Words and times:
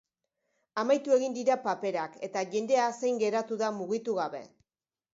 Amaitu 0.83 1.13
egin 1.17 1.35
dira 1.35 1.59
paperak 1.67 2.17
eta 2.31 2.45
jendea 2.57 2.89
zain 2.97 3.23
geratu 3.27 3.63
da, 3.65 3.73
mugitu 3.81 4.21
gabe. 4.25 4.47